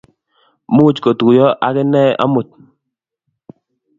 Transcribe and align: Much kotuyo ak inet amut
Much 0.75 0.97
kotuyo 1.03 1.47
ak 1.67 1.75
inet 1.81 2.11
amut 2.23 2.47